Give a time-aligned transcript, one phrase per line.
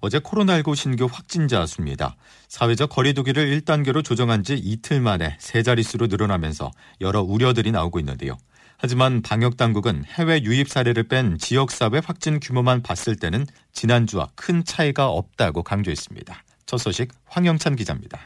[0.00, 2.16] 어제 코로나19 신규 확진자 수입니다.
[2.48, 8.36] 사회적 거리두기를 1단계로 조정한 지 이틀 만에 세 자릿수로 늘어나면서 여러 우려들이 나오고 있는데요.
[8.76, 15.08] 하지만 방역 당국은 해외 유입 사례를 뺀 지역사회 확진 규모만 봤을 때는 지난주와 큰 차이가
[15.08, 16.44] 없다고 강조했습니다.
[16.64, 18.20] 첫 소식 황영찬 기자입니다.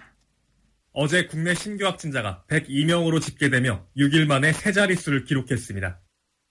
[0.93, 6.01] 어제 국내 신규 확진자가 102명으로 집계되며 6일 만에 세 자릿수를 기록했습니다.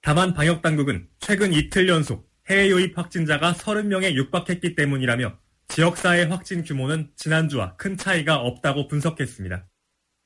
[0.02, 5.38] 다만 방역 당국은 최근 이틀 연속 해외 유입 확진자가 30명에 육박했기 때문이라며
[5.68, 9.68] 지역사회 확진 규모는 지난주와 큰 차이가 없다고 분석했습니다.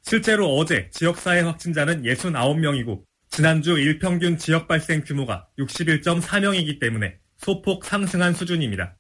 [0.01, 8.97] 실제로 어제 지역사회 확진자는 69명이고 지난주 일평균 지역 발생 규모가 61.4명이기 때문에 소폭 상승한 수준입니다.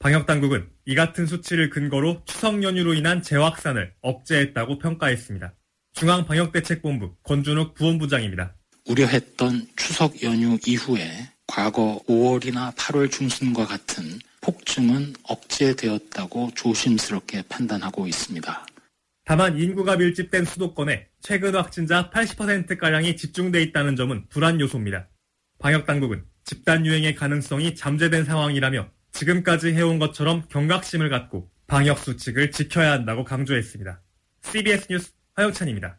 [0.00, 5.54] 방역당국은 이 같은 수치를 근거로 추석 연휴로 인한 재확산을 억제했다고 평가했습니다.
[5.94, 8.54] 중앙방역대책본부 권준욱 부원부장입니다.
[8.86, 18.66] 우려했던 추석 연휴 이후에 과거 5월이나 8월 중순과 같은 폭증은 억제되었다고 조심스럽게 판단하고 있습니다.
[19.24, 25.08] 다만 인구가 밀집된 수도권에 최근 확진자 80%가량이 집중돼 있다는 점은 불안 요소입니다.
[25.58, 33.24] 방역당국은 집단 유행의 가능성이 잠재된 상황이라며 지금까지 해온 것처럼 경각심을 갖고 방역 수칙을 지켜야 한다고
[33.24, 34.00] 강조했습니다.
[34.42, 35.98] CBS 뉴스 화영찬입니다.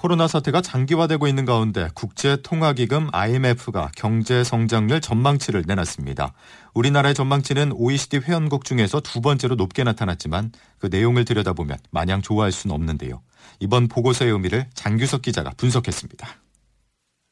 [0.00, 6.34] 코로나 사태가 장기화되고 있는 가운데 국제통화기금 IMF가 경제 성장률 전망치를 내놨습니다.
[6.72, 12.76] 우리나라의 전망치는 OECD 회원국 중에서 두 번째로 높게 나타났지만 그 내용을 들여다보면 마냥 좋아할 수는
[12.76, 13.22] 없는데요.
[13.58, 16.28] 이번 보고서의 의미를 장규석 기자가 분석했습니다.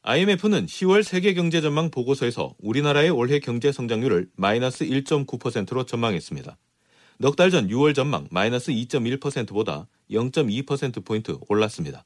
[0.01, 6.57] IMF는 10월 세계 경제 전망 보고서에서 우리나라의 올해 경제 성장률을 마이너스 1.9%로 전망했습니다.
[7.19, 12.03] 넉 달 전 6월 전망 마이너스 2.1%보다 0.2%포인트 올랐습니다.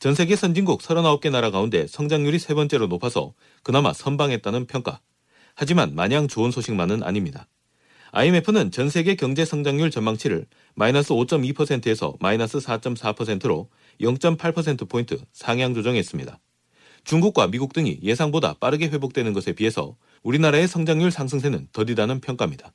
[0.00, 5.02] 전 세계 선진국 39개 나라 가운데 성장률이 세 번째로 높아서 그나마 선방했다는 평가.
[5.54, 7.46] 하지만 마냥 좋은 소식만은 아닙니다.
[8.12, 13.68] IMF는 전 세계 경제 성장률 전망치를 마이너스 5.2%에서 마이너스 4.4%로
[14.00, 16.40] 0.8%포인트 상향 조정했습니다.
[17.04, 22.72] 중국과 미국 등이 예상보다 빠르게 회복되는 것에 비해서 우리나라의 성장률 상승세는 더디다는 평가입니다.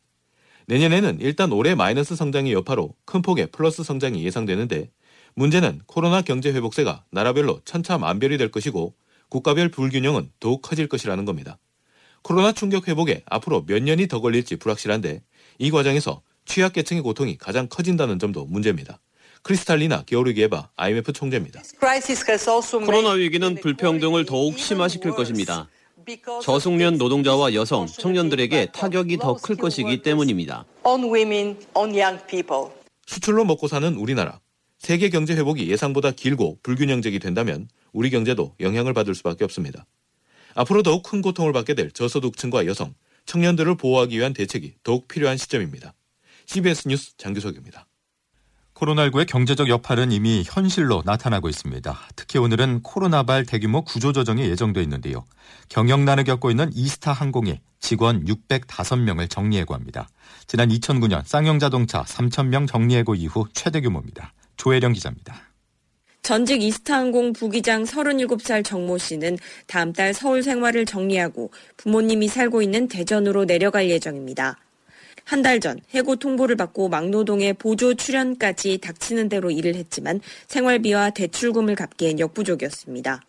[0.67, 4.91] 내년에는 일단 올해 마이너스 성장의 여파로 큰 폭의 플러스 성장이 예상되는데
[5.39, 8.93] 문제는 코로나 경제 회복세가 나라별로 천차만별이 될 것이고
[9.29, 11.57] 국가별 불균형은 더욱 커질 것이라는 겁니다.
[12.21, 15.21] 코로나 충격 회복에 앞으로 몇 년이 더 걸릴지 불확실한데
[15.59, 18.99] 이 과정에서 취약계층의 고통이 가장 커진다는 점도 문제입니다.
[19.43, 21.61] 크리스탈리나 게오르기에바 IMF 총재입니다.
[22.85, 25.67] 코로나 위기는 불평등을 더욱 심화시킬 것입니다.
[26.41, 30.65] 저숙련 노동자와 여성, 청년들에게 타격이 더 클 것이기 때문입니다.
[33.07, 34.39] 수출로 먹고 사는 우리나라.
[34.85, 39.87] 세계 경제 회복이 예상보다 길고 불균형적이 된다면 우리 경제도 영향을 받을 수밖에 없습니다.
[40.53, 42.93] 앞으로 더욱 큰 고통을 받게 될 저소득층과 여성,
[43.25, 45.95] 청년들을 보호하기 위한 대책이 더욱 필요한 시점입니다.
[46.45, 47.87] CBS 뉴스 장규석입니다.
[48.75, 51.99] 코로나19의 경제적 여파는 이미 현실로 나타나고 있습니다.
[52.15, 55.25] 특히 오늘은 코로나발 대규모 구조조정이 예정돼 있는데요.
[55.69, 60.07] 경영난을 겪고 있는 이스타 항공이 직원 605명을 정리해고 합니다.
[60.45, 64.31] 지난 2009년 쌍용자동차 3,000명 정리해고 이후 최대 규모입니다.
[64.57, 65.35] 조혜령 기자입니다.
[66.21, 73.45] 전직 이스타항공 부기장 37살 정모 씨는 다음 달 서울 생활을 정리하고 부모님이 살고 있는 대전으로
[73.45, 74.57] 내려갈 예정입니다.
[75.23, 81.75] 한 달 전 해고 통보를 받고 막노동에 보조 출연까지 닥치는 대로 일을 했지만 생활비와 대출금을
[81.75, 83.21] 갚기엔 역부족이었습니다.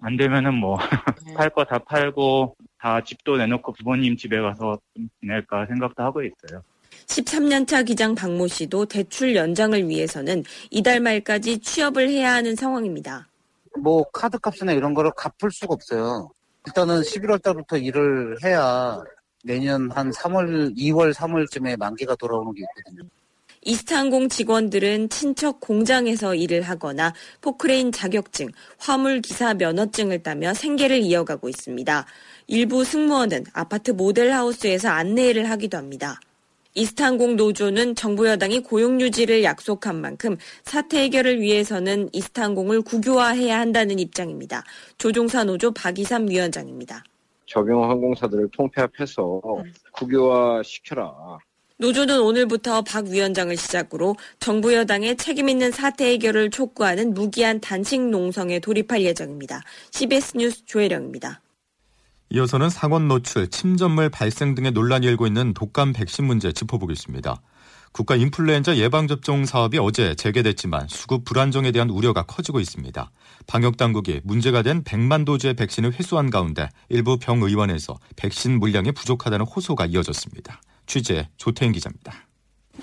[0.00, 0.76] 안 되면은 뭐
[1.36, 6.62] 팔 거 다 팔고 다 집도 내놓고 부모님 집에 가서 좀 지낼까 생각도 하고 있어요.
[7.08, 13.28] 13년차 기장 박모 씨도 대출 연장을 위해서는 이달 말까지 취업을 해야 하는 상황입니다.
[13.80, 16.30] 뭐 카드 값이나 이런 거를 갚을 수가 없어요.
[16.66, 19.02] 일단은 11월 달부터 일을 해야
[19.44, 23.08] 내년 한 3월, 2월, 3월쯤에 만기가 돌아오는 게 있거든요.
[23.62, 28.48] 이스타항공 직원들은 친척 공장에서 일을 하거나 포크레인 자격증,
[28.78, 32.06] 화물기사 면허증을 따며 생계를 이어가고 있습니다.
[32.46, 36.20] 일부 승무원은 아파트 모델하우스에서 안내일을 하기도 합니다.
[36.78, 44.62] 이스타항공 노조는 정부 여당이 고용 유지를 약속한 만큼 사태 해결을 위해서는 이스타항공을 국유화해야 한다는 입장입니다.
[44.96, 47.02] 조종사 노조 박이삼 위원장입니다.
[47.46, 49.40] 적용 항공사들을 통폐합해서
[49.92, 51.38] 국유화 시켜라.
[51.78, 58.60] 노조는 오늘부터 박 위원장을 시작으로 정부 여당의 책임 있는 사태 해결을 촉구하는 무기한 단식 농성에
[58.60, 59.62] 돌입할 예정입니다.
[59.90, 61.40] CBS 뉴스 조혜령입니다.
[62.30, 67.40] 이어서는 상원 노출, 침전물 발생 등의 논란이 일고 있는 독감 백신 문제 짚어보겠습니다.
[67.92, 73.10] 국가 인플루엔자 예방접종 사업이 어제 재개됐지만 수급 불안정에 대한 우려가 커지고 있습니다.
[73.46, 80.60] 방역당국이 문제가 된 100만 도주의 백신을 회수한 가운데 일부 병의원에서 백신 물량이 부족하다는 호소가 이어졌습니다.
[80.86, 82.12] 취재 조태인 기자입니다.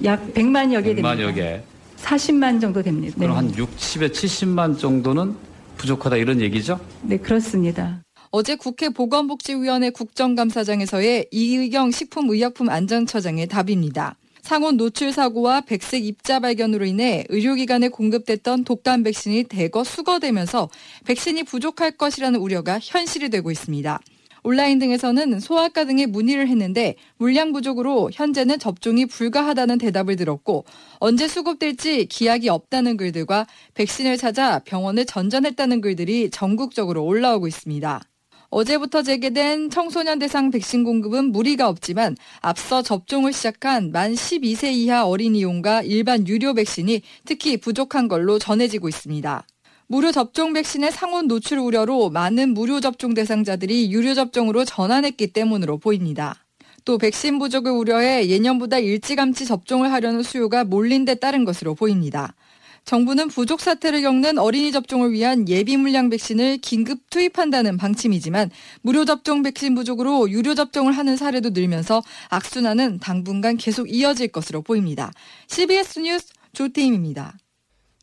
[0.04, 1.14] 약 100만여 개 됩니다.
[1.14, 1.64] 100만여 개.
[1.98, 3.16] 40만 정도 됩니다.
[3.18, 5.36] 그럼 한 60에 70만 정도는
[5.78, 6.80] 부족하다 이런 얘기죠?
[7.04, 8.05] 네, 그렇습니다.
[8.38, 14.18] 어제 국회 보건복지위원회 국정감사장에서의 이의경 식품의약품안전처장의 답입니다.
[14.42, 20.68] 상온 노출 사고와 백색 입자 발견으로 인해 의료기관에 공급됐던 독감 백신이 대거 수거되면서
[21.06, 24.02] 백신이 부족할 것이라는 우려가 현실이 되고 있습니다.
[24.44, 30.66] 온라인 등에서는 소아과 등에 문의를 했는데 물량 부족으로 현재는 접종이 불가하다는 대답을 들었고
[31.00, 38.02] 언제 수급될지 기약이 없다는 글들과 백신을 찾아 병원에 전전했다는 글들이 전국적으로 올라오고 있습니다.
[38.50, 45.84] 어제부터 재개된 청소년 대상 백신 공급은 무리가 없지만 앞서 접종을 시작한 만 12세 이하 어린이용과
[45.84, 49.46] 일반 유료 백신이 특히 부족한 걸로 전해지고 있습니다.
[49.88, 56.44] 무료 접종 백신의 상온 노출 우려로 많은 무료 접종 대상자들이 유료 접종으로 전환했기 때문으로 보입니다.
[56.86, 62.36] 또 백신 부족을 우려해 예년보다 일찌감치 접종을 하려는 수요가 몰린 데 따른 것으로 보입니다.
[62.86, 68.52] 정부는 부족 사태를 겪는 어린이 접종을 위한 예비 물량 백신을 긴급 투입한다는 방침이지만
[68.82, 75.12] 무료 접종 백신 부족으로 유료 접종을 하는 사례도 늘면서 악순환은 당분간 계속 이어질 것으로 보입니다.
[75.48, 77.34] CBS 뉴스 조태임입니다.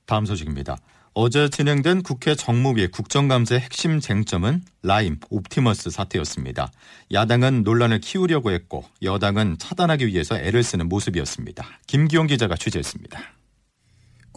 [0.04, 0.76] 다음 소식입니다.
[1.14, 6.72] 어제 진행된 국회 정무위 국정감사의 핵심 쟁점은 라임, 옵티머스 사태였습니다.
[7.12, 11.64] 야당은 논란을 키우려고 했고 여당은 차단하기 위해서 애를 쓰는 모습이었습니다.
[11.86, 13.20] 김기용 기자가 취재했습니다.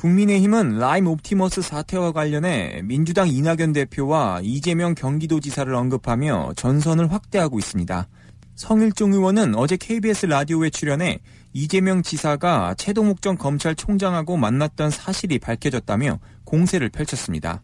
[0.05, 8.07] 국민의힘은 라임 옵티머스 사태와 관련해 민주당 이낙연 대표와 이재명 경기도지사를 언급하며 전선을 확대하고 있습니다.
[8.53, 11.21] 성일종 의원은 어제 KBS 라디오에 출연해
[11.53, 17.63] 이재명 지사가 최동욱 전 검찰총장하고 만났던 사실이 밝혀졌다며 공세를 펼쳤습니다.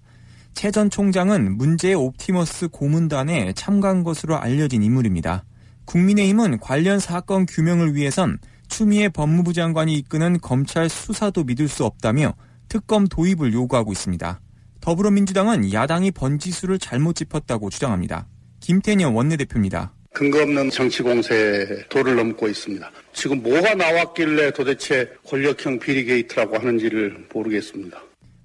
[0.55, 5.43] 최 전 총장은 문제의 옵티머스 고문단에 참가한 것으로 알려진 인물입니다.
[5.85, 8.39] 국민의힘은 관련 사건 규명을 위해선
[8.71, 12.33] 추미애 법무부 장관이 이끄는 검찰 수사도 믿을 수 없다며
[12.69, 14.39] 특검 도입을 요구하고 있습니다.
[14.79, 18.27] 더불어민주당은 야당이 번지수를 잘못 짚었다고 주장합니다.
[18.61, 19.93] 김태년 원내대표입니다.
[20.13, 22.89] 근거 없는 정치 공세가 도를 넘고 있습니다.
[23.13, 28.01] 지금 뭐가 나왔길래 도대체 권력형 비리 게이트라고 하는지를 모르겠습니다.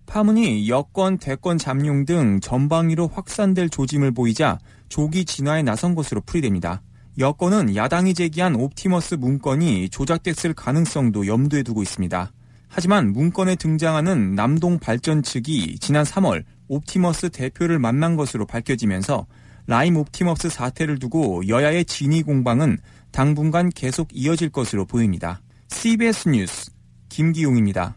[0.06, 4.58] 파문이 여권, 대권 잠룡 등 전방위로 확산될 조짐을 보이자
[4.88, 6.82] 조기 진화에 나선 것으로 풀이됩니다.
[7.18, 12.30] 여권은 야당이 제기한 옵티머스 문건이 조작됐을 가능성도 염두에 두고 있습니다.
[12.68, 19.26] 하지만 문건에 등장하는 남동 발전 측이 지난 3월 옵티머스 대표를 만난 것으로 밝혀지면서
[19.66, 22.78] 라임 옵티머스 사태를 두고 여야의 진위 공방은
[23.12, 25.40] 당분간 계속 이어질 것으로 보입니다.
[25.68, 26.70] CBS 뉴스
[27.08, 27.96] 김기용입니다.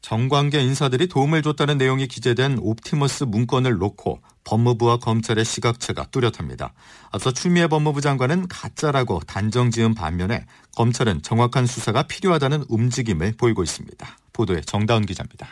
[0.00, 6.72] 정관계 인사들이 도움을 줬다는 내용이 기재된 옵티머스 문건을 놓고 법무부와 검찰의 시각차가 뚜렷합니다.
[7.10, 10.46] 앞서 추미애 법무부 장관은 가짜라고 단정 지은 반면에
[10.76, 14.18] 검찰은 정확한 수사가 필요하다는 움직임을 보이고 있습니다.
[14.32, 15.48] 보도에 정다운 기자입니다.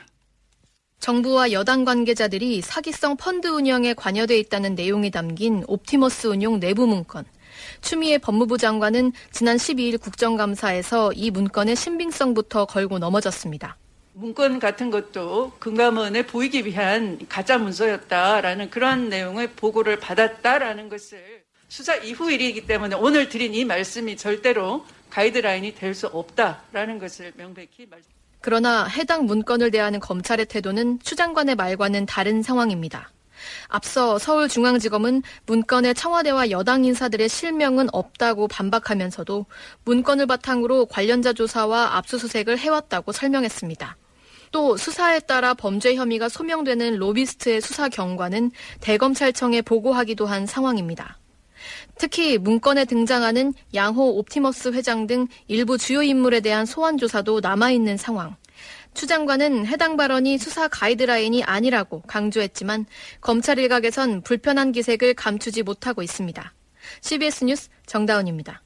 [1.00, 7.24] 정부와 여당 관계자들이 사기성 펀드 운영에 관여돼 있다는 내용이 담긴 옵티머스 운용 내부 문건.
[7.80, 13.76] 추미애 법무부 장관은 지난 12일 국정감사에서 이 문건의 신빙성부터 걸고 넘어졌습니다.
[14.18, 22.30] 문건 같은 것도 금감원에 보이기 위한 가짜 문서였다라는 그런 내용의 보고를 받았다라는 것을 수사 이후
[22.30, 28.10] 일이기 때문에 오늘 드린 이 말씀이 절대로 가이드라인이 될 수 없다라는 것을 명백히 말씀.
[28.40, 33.10] 그러나 해당 문건을 대하는 검찰의 태도는 추 장관의 말과는 다른 상황입니다.
[33.68, 39.44] 앞서 서울중앙지검은 문건에 청와대와 여당 인사들의 실명은 없다고 반박하면서도
[39.84, 43.96] 문건을 바탕으로 관련자 조사와 압수수색을 해왔다고 설명했습니다.
[44.52, 48.50] 또 수사에 따라 범죄 혐의가 소명되는 로비스트의 수사 경과는
[48.80, 51.18] 대검찰청에 보고하기도 한 상황입니다.
[51.98, 58.36] 특히 문건에 등장하는 양호 옵티머스 회장 등 일부 주요 인물에 대한 소환 조사도 남아있는 상황.
[58.94, 62.86] 추 장관은 해당 발언이 수사 가이드라인이 아니라고 강조했지만
[63.20, 66.54] 검찰 일각에선 불편한 기색을 감추지 못하고 있습니다.
[67.02, 68.62] CBS 뉴스 정다운입니다.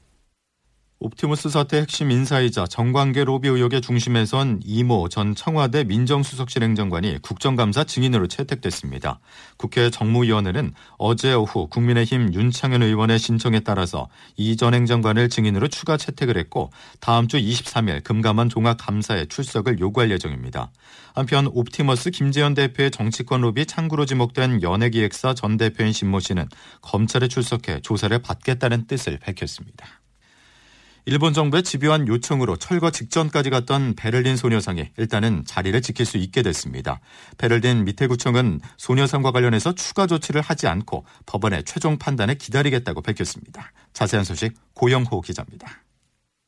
[1.03, 7.85] 옵티머스 사태 핵심 인사이자 정관계 로비 의혹의 중심에 선 이모 전 청와대 민정수석실 행정관이 국정감사
[7.85, 9.19] 증인으로 채택됐습니다.
[9.57, 16.37] 국회 정무위원회는 어제 오후 국민의힘 윤창현 의원의 신청에 따라서 이 전 행정관을 증인으로 추가 채택을
[16.37, 20.71] 했고 다음 주 23일 금감원 종합감사에 출석을 요구할 예정입니다.
[21.15, 26.47] 한편 옵티머스 김재현 대표의 정치권 로비 창구로 지목된 연예기획사 전 대표인 신모 씨는
[26.83, 30.00] 검찰에 출석해 조사를 받겠다는 뜻을 밝혔습니다.
[31.05, 36.99] 일본 정부의 집요한 요청으로 철거 직전까지 갔던 베를린 소녀상이 일단은 자리를 지킬 수 있게 됐습니다.
[37.37, 43.71] 베를린 미테구청은 소녀상과 관련해서 추가 조치를 하지 않고 법원의 최종 판단을 기다리겠다고 밝혔습니다.
[43.93, 45.83] 자세한 소식 고영호 기자입니다.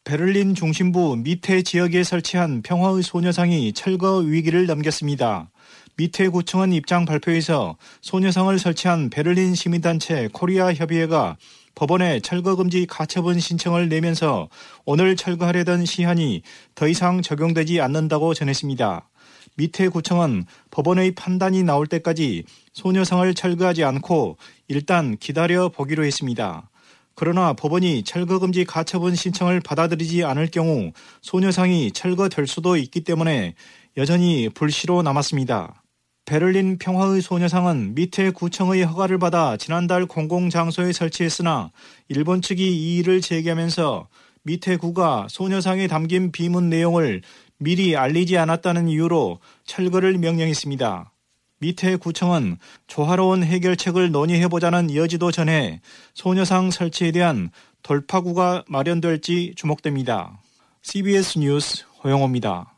[0.03, 5.49] 베를린 중심부 밑에 지역에 설치한 평화의 소녀상이 철거 위기를 넘겼습니다.
[5.95, 11.37] 밑에 구청은 입장 발표에서 소녀상을 설치한 베를린 시민단체 코리아 협의회가
[11.75, 14.49] 법원에 철거금지 가처분 신청을 내면서
[14.85, 16.43] 오늘 철거하려던 시한이
[16.75, 19.09] 더 이상 적용되지 않는다고 전했습니다.
[19.55, 24.37] 밑에 구청은 법원의 판단이 나올 때까지 소녀상을 철거하지 않고
[24.67, 26.69] 일단 기다려 보기로 했습니다.
[27.15, 33.53] 그러나 법원이 철거금지 가처분 신청을 받아들이지 않을 경우 소녀상이 철거될 수도 있기 때문에
[33.97, 35.82] 여전히 불씨로 남았습니다.
[36.25, 41.71] 베를린 평화의 소녀상은 밑에 구청의 허가를 받아 지난달 공공장소에 설치했으나
[42.07, 44.07] 일본 측이 이 일을 제기하면서
[44.43, 47.21] 밑에 구가 소녀상에 담긴 비문 내용을
[47.57, 51.11] 미리 알리지 않았다는 이유로 철거를 명령했습니다.
[51.59, 55.81] 밑에 구청은 조화로운 해결책을 논의해보자는 여지도 전해
[56.13, 57.51] 소녀상 설치에 대한
[57.83, 60.41] 돌파구가 마련될지 주목됩니다.
[60.81, 62.72] CBS 뉴스 호영호입니다.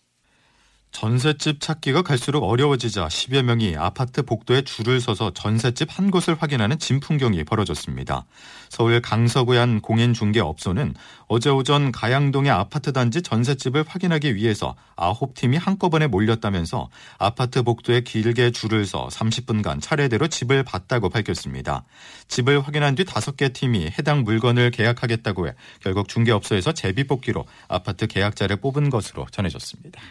[0.95, 7.43] 전셋집 찾기가 갈수록 어려워지자 10여 명이 아파트 복도에 줄을 서서 전셋집 한 곳을 확인하는 진풍경이
[7.43, 8.23] 벌어졌습니다.
[8.69, 10.95] 서울 강서구의 한 공인중개업소는
[11.27, 18.85] 어제 오전 가양동의 아파트 단지 전셋집을 확인하기 위해서 9팀이 한꺼번에 몰렸다면서 아파트 복도에 길게 줄을
[18.85, 21.83] 서 30분간 차례대로 집을 봤다고 밝혔습니다.
[22.29, 28.89] 집을 확인한 뒤 5개 팀이 해당 물건을 계약하겠다고 해 결국 중개업소에서 제비뽑기로 아파트 계약자를 뽑은
[28.89, 30.01] 것으로 전해졌습니다.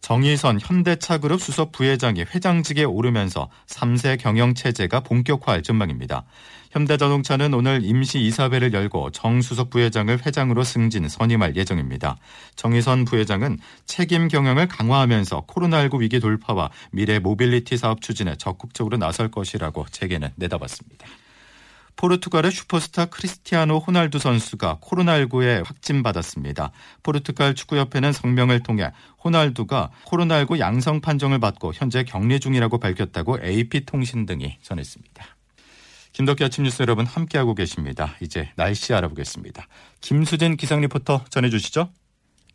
[0.00, 6.24] 정의선 현대차그룹 수석 부회장이 회장직에 오르면서 3세 경영체제가 본격화할 전망입니다.
[6.70, 12.16] 현대자동차는 오늘 임시 이사회를 열고 정 수석 부회장을 회장으로 승진 선임할 예정입니다.
[12.56, 19.86] 정의선 부회장은 책임 경영을 강화하면서 코로나19 위기 돌파와 미래 모빌리티 사업 추진에 적극적으로 나설 것이라고
[19.90, 21.06] 재계는 내다봤습니다.
[21.98, 26.70] 포르투갈의 슈퍼스타 크리스티아노 호날두 선수가 코로나19에 확진받았습니다.
[27.02, 28.92] 포르투갈 축구협회는 성명을 통해
[29.24, 35.26] 호날두가 코로나19 양성 판정을 받고 현재 격리 중이라고 밝혔다고 AP통신 등이 전했습니다.
[36.12, 38.14] 김덕기 아침 뉴스 여러분 함께하고 계십니다.
[38.22, 39.66] 이제 날씨 알아보겠습니다.
[40.00, 41.90] 김수진 기상 리포터 전해주시죠.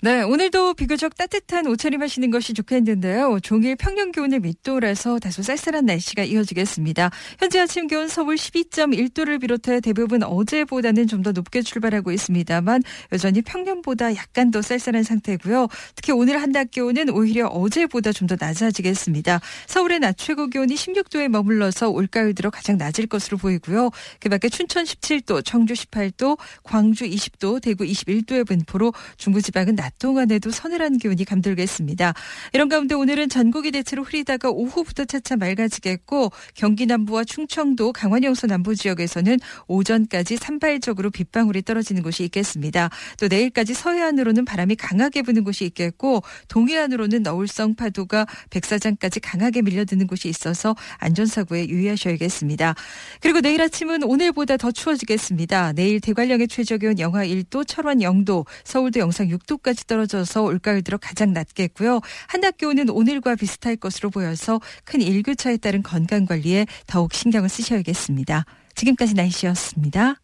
[0.03, 3.39] 네, 오늘도 비교적 따뜻한 옷차림 하시는 것이 좋겠는데요.
[3.41, 7.09] 종일 평년 기온을 밑돌아서 다소 쌀쌀한 날씨가 이어지겠습니다.
[7.39, 12.83] 현재 아침 기온 서울 12.1도를 비롯해 대부분 어제보다는 좀 더 높게 출발하고 있습니다만
[13.13, 15.69] 여전히 평년보다 약간 더 쌀쌀한 상태고요.
[15.95, 19.39] 특히 오늘 한낮 기온은 오히려 어제보다 좀 더 낮아지겠습니다.
[19.67, 23.89] 서울의 낮 최고 기온이 16도에 머물러서 올가을 들어 가장 낮을 것으로 보이고요.
[24.19, 30.97] 그 밖에 춘천 17도, 청주 18도, 광주 20도, 대구 21도의 분포로 중부지방은 낮 동안에도 서늘한
[30.97, 32.13] 기온이 감돌겠습니다.
[32.53, 38.75] 이런 가운데 오늘은 전국이 대체로 흐리다가 오후부터 차차 맑아지겠고 경기 남부와 충청도 강원 영서 남부
[38.75, 42.89] 지역에서는 오전까지 산발적으로 빗방울이 떨어지는 곳이 있겠습니다.
[43.19, 50.27] 또 내일까지 서해안으로는 바람이 강하게 부는 곳이 있겠고 동해안으로는 너울성 파도가 백사장까지 강하게 밀려드는 곳이
[50.27, 52.75] 있어서 안전사고에 유의하셔야겠습니다.
[53.21, 55.73] 그리고 내일 아침은 오늘보다 더 추워지겠습니다.
[55.73, 62.01] 내일 대관령의 최저기온 영하 1도, 철원 0도, 서울도 영상 6도까지 떨어져서 올가을 들어 가장 낮겠고요.
[62.27, 68.45] 한낮 기온은 오늘과 비슷할 것으로 보여서 큰 일교차에 따른 건강 관리에 더욱 신경을 쓰셔야겠습니다.
[68.75, 70.15] 지금까지 날씨였습니다.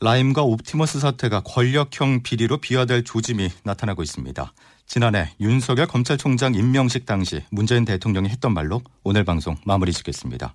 [0.00, 4.52] 라임과 옵티머스 사태가 권력형 비리로 비화될 조짐이 나타나고 있습니다.
[4.86, 10.54] 지난해 윤석열 검찰총장 임명식 당시 문재인 대통령이 했던 말로 오늘 방송 마무리 짓겠습니다.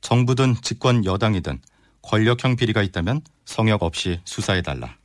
[0.00, 1.60] 정부든 집권 여당이든
[2.02, 4.96] 권력형 비리가 있다면 성역 없이 수사해달라.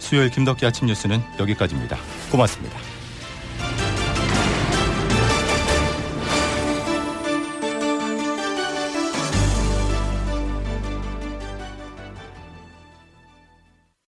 [0.00, 1.96] 수요일 김덕기 아침 뉴스는 여기까지입니다.
[2.32, 2.89] 고맙습니다.